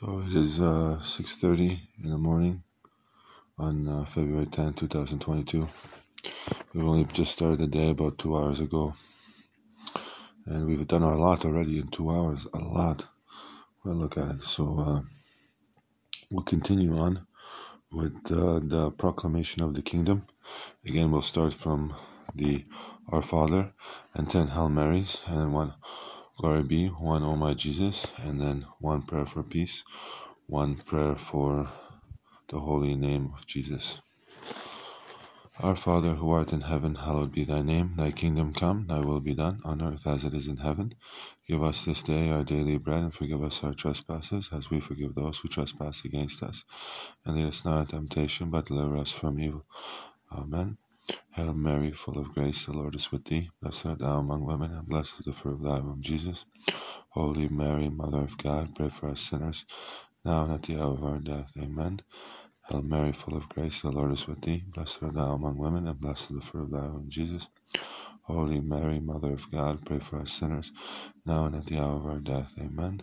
[0.00, 2.64] So it is uh, 6.30 in the morning
[3.56, 5.68] on uh, February 10, 2022.
[6.72, 8.92] We've only just started the day about two hours ago.
[10.46, 12.44] And we've done a lot already in two hours.
[12.52, 13.06] A lot.
[13.84, 14.40] Well, look at it.
[14.40, 15.00] So uh,
[16.32, 17.28] we'll continue on
[17.92, 20.26] with uh, the proclamation of the kingdom.
[20.84, 21.94] Again, we'll start from
[22.34, 22.64] the
[23.12, 23.72] Our Father
[24.12, 25.74] and 10 Hail Marys and one
[26.36, 29.84] Glory be, one O my Jesus, and then one prayer for peace,
[30.48, 31.68] one prayer for
[32.48, 34.02] the holy name of Jesus.
[35.60, 37.94] Our Father who art in heaven, hallowed be thy name.
[37.96, 40.94] Thy kingdom come, thy will be done, on earth as it is in heaven.
[41.46, 45.14] Give us this day our daily bread, and forgive us our trespasses, as we forgive
[45.14, 46.64] those who trespass against us.
[47.24, 49.64] And lead us not into temptation, but deliver us from evil.
[50.32, 50.78] Amen.
[51.32, 53.50] Hail Mary, full of grace, the Lord is with thee.
[53.62, 56.44] Blessed art thou among women, and blessed is the fruit of thy womb, Jesus.
[57.10, 59.66] Holy Mary, Mother of God, pray for us sinners,
[60.24, 61.50] now and at the hour of our death.
[61.58, 62.00] Amen.
[62.68, 64.64] Hail Mary, full of grace, the Lord is with thee.
[64.74, 67.48] Blessed art thou among women, and blessed is the fruit of thy womb, Jesus.
[68.24, 70.72] Holy Mary, Mother of God, pray for us sinners,
[71.26, 72.52] now and at the hour of our death.
[72.60, 73.02] Amen.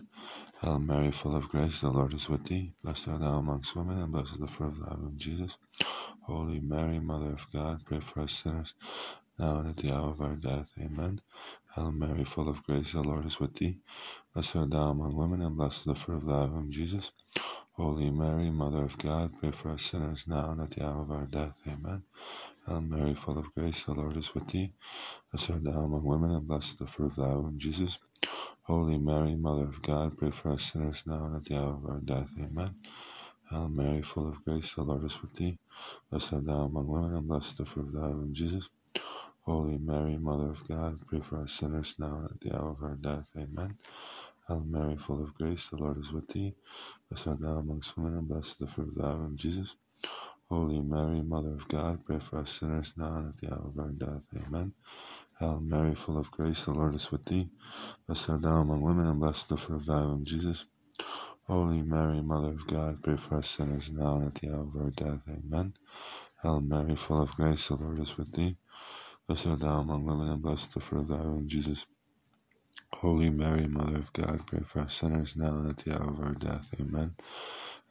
[0.62, 2.74] Hail Mary, full of grace, the Lord is with thee.
[2.84, 5.58] Blessed art thou amongst women, and blessed is the fruit of thy womb, Jesus.
[6.24, 8.74] Holy Mary, Mother of God, pray for us sinners,
[9.38, 10.68] now and at the hour of our death.
[10.80, 11.20] Amen.
[11.74, 13.78] Hail Mary, full of grace, the Lord is with thee.
[14.34, 17.12] Blessed art thou among women, and blessed is the fruit of thy womb, Jesus.
[17.72, 21.10] Holy Mary, Mother of God, pray for us sinners, now and at the hour of
[21.12, 21.54] our death.
[21.68, 22.04] Amen.
[22.66, 24.72] Hail Mary, full of grace, the Lord is with thee.
[25.32, 27.98] Blessed art thou among women, and blessed is the fruit of thy womb, Jesus.
[28.62, 31.86] Holy Mary, Mother of God, pray for us sinners, now and at the hour of
[31.86, 32.30] our death.
[32.40, 32.76] Amen.
[33.52, 35.58] Hail Mary, full of grace, the Lord is with thee.
[36.10, 38.70] Blessed art thou among women, and blessed the fruit of thy womb, Jesus.
[39.42, 42.82] Holy Mary, Mother of God, pray for us sinners now and at the hour of
[42.82, 43.26] our death.
[43.36, 43.78] Amen.
[44.48, 46.54] Hail Mary, full of grace, the Lord is with thee.
[47.10, 49.76] Blessed art thou amongst women, and blessed the fruit of thy womb, Jesus.
[50.50, 53.78] Holy Mary, Mother of God, pray for us sinners now and at the hour of
[53.78, 54.22] our death.
[54.46, 54.74] Amen.
[55.40, 57.48] Hail Mary, full of grace, the Lord is with thee.
[58.06, 60.66] Blessed art thou among women, and blessed the fruit of thy womb, Jesus.
[61.48, 64.76] Holy Mary, Mother of God, pray for us sinners now and at the hour of
[64.76, 65.20] our death.
[65.28, 65.74] Amen.
[66.42, 68.56] Hail Mary, full of grace, the Lord is with thee.
[69.28, 71.86] Blessed art thou among women, and blessed the fruit of thy womb, Jesus.
[72.94, 76.20] Holy Mary, Mother of God, pray for us sinners now and at the hour of
[76.20, 76.68] our death.
[76.80, 77.16] Amen.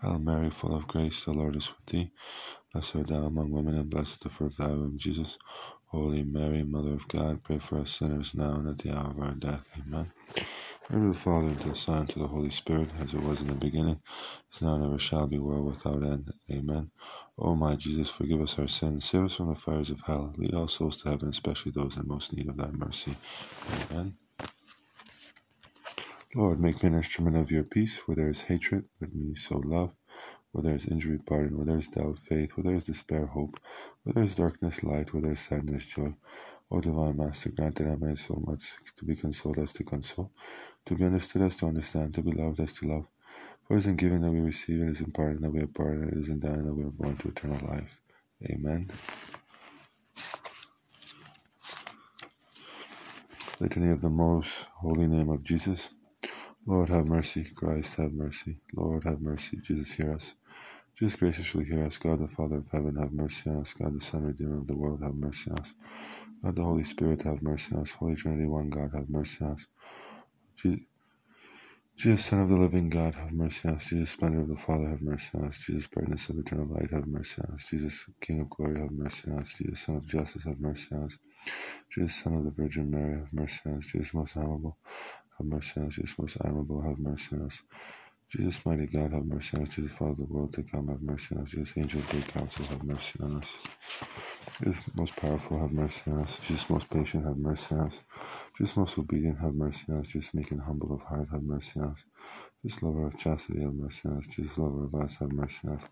[0.01, 2.11] Hail Mary, full of grace, the Lord is with thee.
[2.73, 5.37] Blessed art thou among women, and blessed the fruit of thy womb, Jesus.
[5.87, 9.19] Holy Mary, Mother of God, pray for us sinners now and at the hour of
[9.19, 9.65] our death.
[9.79, 10.11] Amen.
[10.91, 13.23] Glory to the Father, and to the Son, and to the Holy Spirit, as it
[13.23, 14.01] was in the beginning,
[14.53, 16.33] is now and ever shall be, world without end.
[16.51, 16.91] Amen.
[17.39, 20.55] O my Jesus, forgive us our sins, save us from the fires of hell, lead
[20.55, 23.15] all souls to heaven, especially those in most need of thy mercy.
[23.91, 24.17] Amen.
[26.35, 27.99] Lord, make me an instrument of your peace.
[28.07, 29.95] Where there is hatred, let me sow love.
[30.51, 31.57] Where there is injury, pardon.
[31.57, 32.51] Where there is doubt, faith.
[32.51, 33.59] Where there is despair, hope.
[34.03, 35.13] Where there is darkness, light.
[35.13, 36.15] Where there is sadness, joy.
[36.71, 40.31] O divine Master, grant that I may so much to be consoled as to console,
[40.85, 43.07] to be understood as to understand, to be loved as to love.
[43.67, 45.67] For it is in giving that we receive, it is in parting that we are
[45.67, 47.99] pardoned, it is in dying that we are born to eternal life.
[48.49, 48.89] Amen.
[53.59, 55.89] Litany of the Most Holy Name of Jesus.
[56.65, 57.45] Lord, have mercy.
[57.55, 58.59] Christ, have mercy.
[58.73, 59.57] Lord, have mercy.
[59.61, 60.35] Jesus, hear us.
[60.99, 61.97] Jesus, graciously hear us.
[61.97, 63.73] God, the Father of heaven, have mercy on us.
[63.73, 65.73] God, the Son, Redeemer of the world, have mercy on us.
[66.43, 67.91] God the Holy Spirit, have mercy on us.
[67.93, 69.67] Holy Trinity, one God, have mercy on us.
[71.97, 73.87] Jesus, Son of the living God, have mercy on us.
[73.89, 75.59] Jesus, Splendor of the Father, have mercy on us.
[75.59, 77.69] Jesus, Brightness of eternal light, have mercy on us.
[77.69, 79.55] Jesus, King of glory, have mercy on us.
[79.57, 81.19] Jesus, Sun of justice, have mercy on us.
[81.91, 83.87] Jesus, Son of the Virgin Mary, have mercy on us.
[83.87, 84.77] Jesus, most honorable,
[85.37, 85.95] have mercy on us.
[85.95, 87.61] Jesus, most admirable, have mercy on us.
[88.31, 89.75] Jesus, mighty God, have mercy on us.
[89.75, 91.51] Jesus, Father of the world to come, have mercy on us.
[91.51, 93.57] Jesus, angel of great counsel, have mercy on us.
[94.63, 96.39] Jesus, most powerful, have mercy on us.
[96.41, 98.01] Jesus, most patient, have mercy on us.
[98.57, 100.09] Jesus, most obedient, have mercy on us.
[100.09, 102.05] Jesus, and humble of heart, have mercy on us.
[102.63, 104.27] Jesus, lover of chastity, have mercy on us.
[104.27, 105.87] Jesus, lover of us, have mercy on us.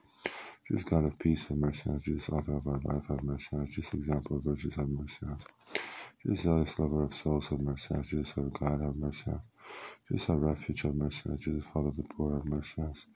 [0.69, 2.03] Jesus, God of peace, have mercy on us.
[2.03, 3.69] Jesus, author of our life, have mercy on us.
[3.71, 5.45] Jesus, example of virtues, have mercy on us.
[6.25, 8.07] Jesus, zealous lover of souls, have mercy on us.
[8.07, 9.41] Jesus, of God, have mercy on us.
[10.11, 11.41] Jesus, our refuge, have mercy on us.
[11.41, 13.07] Jesus, Father of the poor, have mercy on us.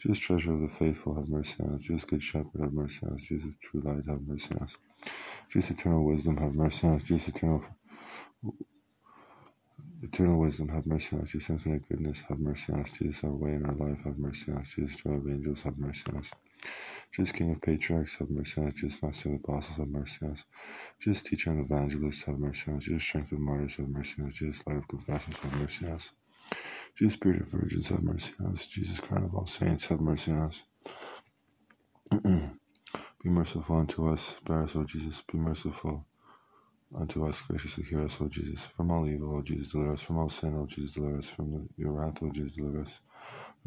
[0.00, 1.82] Jesus, treasure of the faithful, have mercy on us.
[1.82, 3.22] Jesus, good shepherd, have mercy on us.
[3.22, 4.78] Jesus, true light, have mercy on us.
[5.50, 7.04] Jesus, eternal wisdom, have mercy on us.
[7.04, 7.64] Jesus, eternal,
[10.02, 11.32] eternal wisdom, have mercy on us.
[11.32, 12.92] Jesus, infinite goodness, have mercy on us.
[12.92, 14.74] Jesus, our way in our life, have mercy on us.
[14.74, 16.32] Jesus, joy of angels, have mercy on us.
[17.14, 18.74] Jesus, King of patriarchs, have mercy on us.
[18.74, 20.44] Jesus, Master of the apostles, have mercy on us.
[21.00, 22.84] Jesus, teacher and evangelist, have mercy on us.
[22.84, 24.34] Jesus, strength of martyrs, have mercy on us.
[24.34, 26.12] Jesus, light of confessors, have mercy on us.
[26.96, 28.66] Jesus, Spirit of virgins, have mercy on us.
[28.66, 30.64] Jesus, crown of all saints, have mercy on us.
[33.22, 34.36] be merciful unto us.
[34.38, 35.22] Spare us, O Jesus.
[35.32, 36.06] Be merciful
[36.98, 37.40] unto us.
[37.42, 38.66] Graciously hear us, O Jesus.
[38.66, 40.02] From all evil, O Jesus, deliver us.
[40.02, 41.28] From all sin, O Jesus, deliver us.
[41.30, 43.00] From your wrath, O Jesus, deliver us.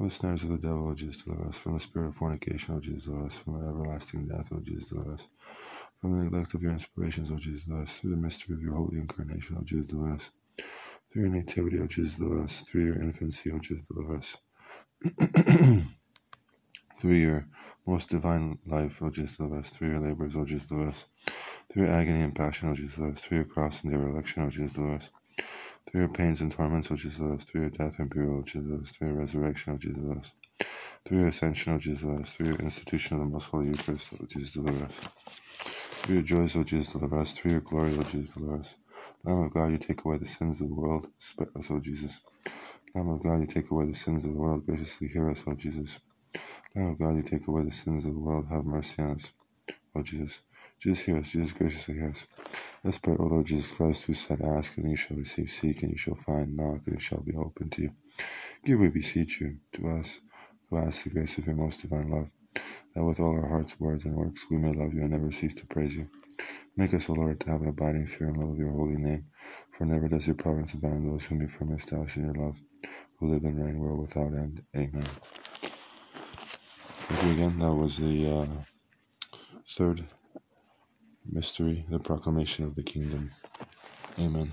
[0.01, 1.57] From the snares of the devil, O Jesus, deliver us.
[1.59, 3.37] From the spirit of fornication, O Jesus, deliver us.
[3.37, 5.27] From the everlasting death, O Jesus, deliver us.
[5.99, 7.99] From the neglect of your inspirations, O Jesus, deliver us.
[7.99, 10.31] Through the mystery of your holy incarnation, O Jesus, deliver us.
[11.13, 12.61] Through your nativity, O Jesus, deliver us.
[12.61, 14.37] Through your infancy, O Jesus, deliver us.
[16.99, 17.47] Through your
[17.85, 19.69] most divine life, O Jesus, deliver us.
[19.69, 21.05] Through your labors, O Jesus, deliver us.
[21.71, 23.21] Through your agony and passion, O Jesus, deliver us.
[23.21, 25.11] Through your cross and dereliction, O Jesus, deliver us.
[25.89, 27.43] Through your pains and torments, O Jesus.
[27.45, 28.91] Through your death and burial, O Jesus.
[28.91, 30.33] Through your resurrection, O Jesus.
[31.05, 32.33] Through your ascension, O Jesus.
[32.33, 34.99] Through your institution of the most holy Eucharist, O Jesus, deliver us.
[35.91, 37.33] Through your joys, O Jesus, deliver us.
[37.33, 38.75] Through your glory, O Jesus, deliver us.
[39.25, 41.07] Lamb of God, you take away the sins of the world.
[41.17, 42.21] Spare us, O Jesus.
[42.95, 44.65] Lamb of God, you take away the sins of the world.
[44.65, 45.99] Graciously hear us, O Jesus.
[46.75, 48.47] Lamb of God, you take away the sins of the world.
[48.49, 49.33] Have mercy on us,
[49.95, 50.41] O Jesus.
[50.81, 51.29] Jesus, hear us.
[51.29, 52.25] Jesus, graciously hear us.
[52.83, 55.91] Let's pray, O Lord Jesus Christ, who said, Ask, and you shall receive, seek, and
[55.91, 57.91] you shall find, knock, and it shall be opened to you.
[58.65, 60.19] Give, we beseech you, to us,
[60.69, 62.29] who ask the grace of your most divine love,
[62.95, 65.53] that with all our hearts, words, and works we may love you and never cease
[65.53, 66.09] to praise you.
[66.75, 69.25] Make us, O Lord, to have an abiding fear and love of your holy name,
[69.77, 72.57] for never does your providence abandon those whom you firmly establish in your love,
[73.19, 74.63] who live and reign world without end.
[74.75, 75.05] Amen.
[76.95, 77.59] Thank you again.
[77.59, 78.47] That was the uh,
[79.67, 80.03] third
[81.29, 83.31] mystery, the proclamation of the kingdom.
[84.19, 84.51] Amen.